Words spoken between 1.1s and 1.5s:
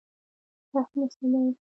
څه دی؟